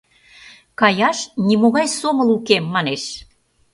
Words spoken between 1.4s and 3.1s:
нимогай сомыл уке, манеш.